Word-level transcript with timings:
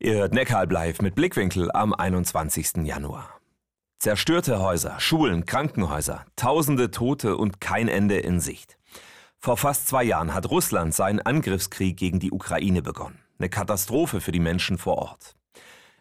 Ihr 0.00 0.14
hört 0.14 0.32
Neckaralb 0.32 0.70
live 0.70 1.02
mit 1.02 1.16
Blickwinkel 1.16 1.72
am 1.72 1.92
21. 1.92 2.84
Januar. 2.84 3.40
Zerstörte 3.98 4.60
Häuser, 4.60 5.00
Schulen, 5.00 5.44
Krankenhäuser, 5.44 6.24
tausende 6.36 6.92
Tote 6.92 7.36
und 7.36 7.60
kein 7.60 7.88
Ende 7.88 8.16
in 8.18 8.38
Sicht. 8.38 8.78
Vor 9.40 9.56
fast 9.56 9.88
zwei 9.88 10.04
Jahren 10.04 10.34
hat 10.34 10.50
Russland 10.50 10.94
seinen 10.94 11.18
Angriffskrieg 11.18 11.96
gegen 11.96 12.20
die 12.20 12.30
Ukraine 12.30 12.80
begonnen. 12.80 13.18
Eine 13.40 13.48
Katastrophe 13.48 14.20
für 14.20 14.30
die 14.30 14.38
Menschen 14.38 14.78
vor 14.78 14.98
Ort. 14.98 15.34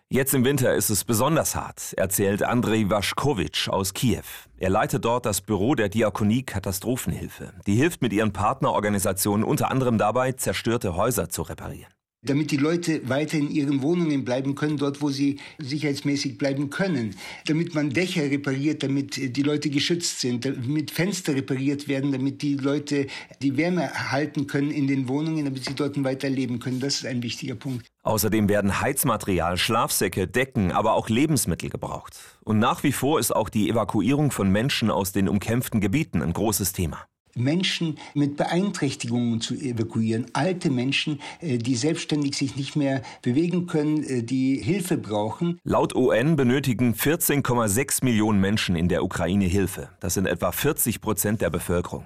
Jetzt 0.09 0.36
im 0.36 0.45
Winter 0.45 0.75
ist 0.75 0.91
es 0.91 1.04
besonders 1.04 1.55
hart, 1.55 1.93
erzählt 1.98 2.43
Andrei 2.43 2.88
Waschkowitsch 2.88 3.68
aus 3.68 3.95
Kiew. 3.95 4.21
Er 4.57 4.70
leitet 4.70 5.05
dort 5.05 5.25
das 5.25 5.41
Büro 5.41 5.73
der 5.73 5.89
Diakonie 5.89 6.43
Katastrophenhilfe. 6.43 7.52
Die 7.66 7.75
hilft 7.75 8.04
mit 8.04 8.14
ihren 8.14 8.32
Partnerorganisationen 8.32 9.43
unter 9.43 9.71
anderem 9.71 9.98
dabei, 9.98 10.34
zerstörte 10.34 10.95
Häuser 10.95 11.29
zu 11.29 11.41
reparieren 11.41 11.96
damit 12.29 12.51
die 12.51 12.57
Leute 12.57 13.07
weiter 13.09 13.37
in 13.37 13.49
ihren 13.49 13.81
Wohnungen 13.81 14.23
bleiben 14.23 14.55
können, 14.55 14.77
dort 14.77 15.01
wo 15.01 15.09
sie 15.09 15.39
sicherheitsmäßig 15.57 16.37
bleiben 16.37 16.69
können, 16.69 17.15
damit 17.45 17.73
man 17.75 17.89
Dächer 17.89 18.23
repariert, 18.23 18.83
damit 18.83 19.35
die 19.35 19.43
Leute 19.43 19.69
geschützt 19.69 20.21
sind, 20.21 20.45
damit 20.45 20.91
Fenster 20.91 21.35
repariert 21.35 21.87
werden, 21.87 22.11
damit 22.11 22.41
die 22.41 22.55
Leute 22.55 23.07
die 23.41 23.57
Wärme 23.57 24.11
halten 24.11 24.47
können 24.47 24.71
in 24.71 24.87
den 24.87 25.07
Wohnungen, 25.07 25.45
damit 25.45 25.65
sie 25.65 25.73
dort 25.73 26.01
weiter 26.04 26.29
leben 26.29 26.59
können. 26.59 26.79
Das 26.79 26.95
ist 26.95 27.05
ein 27.05 27.23
wichtiger 27.23 27.55
Punkt. 27.55 27.87
Außerdem 28.04 28.47
werden 28.47 28.79
Heizmaterial, 28.79 29.57
Schlafsäcke, 29.57 30.27
Decken, 30.27 30.71
aber 30.71 30.93
auch 30.93 31.09
Lebensmittel 31.09 31.69
gebraucht. 31.69 32.17
Und 32.44 32.59
nach 32.59 32.83
wie 32.83 32.94
vor 32.94 33.19
ist 33.19 33.35
auch 33.35 33.49
die 33.49 33.69
Evakuierung 33.69 34.31
von 34.31 34.49
Menschen 34.49 34.89
aus 34.89 35.11
den 35.11 35.27
umkämpften 35.27 35.81
Gebieten 35.81 36.21
ein 36.21 36.33
großes 36.33 36.71
Thema. 36.71 37.05
Menschen 37.39 37.97
mit 38.14 38.38
Beeinträchtigungen 38.38 39.41
zu 39.41 39.55
evakuieren, 39.55 40.25
alte 40.33 40.69
Menschen, 40.69 41.22
äh, 41.41 41.58
die 41.58 41.75
selbstständig 41.75 42.36
sich 42.36 42.55
nicht 42.55 42.75
mehr 42.75 43.02
bewegen 43.22 43.67
können, 43.67 44.03
äh, 44.03 44.23
die 44.23 44.61
Hilfe 44.61 44.97
brauchen. 44.97 45.59
Laut 45.63 45.95
UN 45.95 46.36
benötigen 46.36 46.94
14,6 46.94 48.03
Millionen 48.03 48.39
Menschen 48.39 48.75
in 48.75 48.88
der 48.88 49.03
Ukraine 49.03 49.45
Hilfe. 49.45 49.89
Das 49.99 50.13
sind 50.13 50.27
etwa 50.27 50.52
40 50.52 51.02
Prozent 51.02 51.41
der 51.41 51.49
Bevölkerung. 51.49 52.05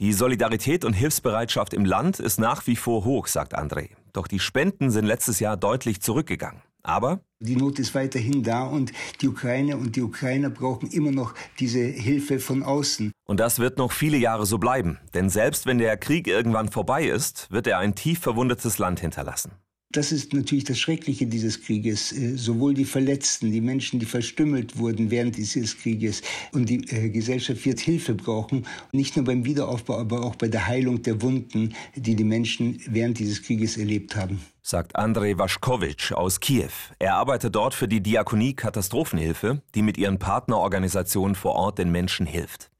Die 0.00 0.12
Solidarität 0.12 0.84
und 0.84 0.94
Hilfsbereitschaft 0.94 1.74
im 1.74 1.84
Land 1.84 2.18
ist 2.18 2.40
nach 2.40 2.66
wie 2.66 2.76
vor 2.76 3.04
hoch, 3.04 3.26
sagt 3.26 3.56
André. 3.56 3.90
Doch 4.12 4.26
die 4.26 4.40
Spenden 4.40 4.90
sind 4.90 5.04
letztes 5.04 5.38
Jahr 5.38 5.56
deutlich 5.56 6.00
zurückgegangen. 6.00 6.60
Aber 6.82 7.20
die 7.40 7.56
Not 7.56 7.78
ist 7.78 7.94
weiterhin 7.94 8.42
da 8.42 8.64
und 8.64 8.92
die 9.20 9.28
Ukraine 9.28 9.76
und 9.76 9.96
die 9.96 10.02
Ukrainer 10.02 10.50
brauchen 10.50 10.90
immer 10.90 11.10
noch 11.10 11.34
diese 11.58 11.80
Hilfe 11.80 12.38
von 12.38 12.62
außen. 12.62 13.12
Und 13.24 13.40
das 13.40 13.58
wird 13.58 13.78
noch 13.78 13.92
viele 13.92 14.16
Jahre 14.16 14.46
so 14.46 14.58
bleiben, 14.58 14.98
denn 15.14 15.30
selbst 15.30 15.66
wenn 15.66 15.78
der 15.78 15.96
Krieg 15.96 16.26
irgendwann 16.26 16.70
vorbei 16.70 17.04
ist, 17.04 17.50
wird 17.50 17.66
er 17.66 17.78
ein 17.78 17.94
tief 17.94 18.20
verwundetes 18.20 18.78
Land 18.78 19.00
hinterlassen. 19.00 19.52
Das 19.92 20.10
ist 20.10 20.32
natürlich 20.32 20.64
das 20.64 20.78
Schreckliche 20.78 21.26
dieses 21.26 21.62
Krieges. 21.62 22.12
Äh, 22.12 22.36
sowohl 22.36 22.72
die 22.72 22.86
Verletzten, 22.86 23.52
die 23.52 23.60
Menschen, 23.60 24.00
die 24.00 24.06
verstümmelt 24.06 24.78
wurden 24.78 25.10
während 25.10 25.36
dieses 25.36 25.76
Krieges 25.76 26.22
und 26.52 26.70
die 26.70 26.82
äh, 26.88 27.10
Gesellschaft 27.10 27.64
wird 27.66 27.78
Hilfe 27.78 28.14
brauchen. 28.14 28.66
Nicht 28.92 29.16
nur 29.16 29.26
beim 29.26 29.44
Wiederaufbau, 29.44 29.98
aber 29.98 30.24
auch 30.24 30.36
bei 30.36 30.48
der 30.48 30.66
Heilung 30.66 31.02
der 31.02 31.20
Wunden, 31.20 31.74
die 31.94 32.16
die 32.16 32.24
Menschen 32.24 32.80
während 32.86 33.18
dieses 33.18 33.42
Krieges 33.42 33.76
erlebt 33.76 34.16
haben. 34.16 34.40
Sagt 34.62 34.96
Andrei 34.96 35.36
Waschkowitsch 35.36 36.12
aus 36.12 36.40
Kiew. 36.40 36.70
Er 36.98 37.16
arbeitet 37.16 37.54
dort 37.54 37.74
für 37.74 37.88
die 37.88 38.00
Diakonie 38.00 38.54
Katastrophenhilfe, 38.54 39.60
die 39.74 39.82
mit 39.82 39.98
ihren 39.98 40.18
Partnerorganisationen 40.18 41.34
vor 41.34 41.52
Ort 41.52 41.78
den 41.78 41.92
Menschen 41.92 42.24
hilft. 42.24 42.70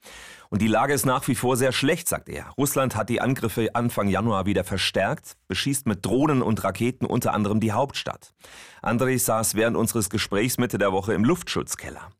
Und 0.53 0.61
die 0.61 0.69
Lage 0.69 0.93
ist 0.93 1.07
nach 1.07 1.27
wie 1.29 1.35
vor 1.35 1.57
sehr 1.57 1.73
schlecht, 1.73 2.07
sagt 2.09 2.29
er. 2.29 2.51
Russland 2.59 2.95
hat 2.95 3.09
die 3.09 3.23
Angriffe 3.23 3.75
Anfang 3.75 4.07
Januar 4.07 4.45
wieder 4.45 4.65
verstärkt, 4.65 5.39
beschießt 5.49 5.87
mit 5.87 6.05
Drohnen 6.05 6.43
und 6.43 6.63
Raketen 6.63 7.07
unter 7.07 7.33
anderem 7.33 7.59
die 7.59 7.73
Hauptstadt. 7.73 8.35
André 8.83 9.19
saß 9.19 9.55
während 9.55 9.79
unseres 9.79 10.11
Gesprächs 10.11 10.59
Mitte 10.59 10.77
der 10.77 10.93
Woche 10.93 11.15
im 11.15 11.25
Luftschutzkeller. 11.25 12.11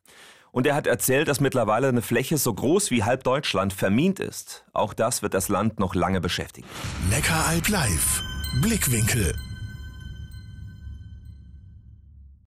Und 0.51 0.67
er 0.67 0.75
hat 0.75 0.87
erzählt, 0.87 1.29
dass 1.29 1.41
mittlerweile 1.41 1.89
eine 1.89 2.01
Fläche 2.01 2.39
so 2.39 2.55
groß 2.55 2.91
wie 2.91 3.05
halb 3.05 3.23
Deutschland 3.23 3.75
vermint 3.75 4.19
ist. 4.19 4.65
Auch 4.73 4.95
das 4.95 5.21
wird 5.21 5.35
das 5.35 5.51
Land 5.51 5.79
noch 5.79 5.95
lange 5.95 6.23
beschäftigen. 6.23 6.67
Neckaralb 7.11 7.69
live. 7.69 8.23
Blickwinkel. 8.63 9.35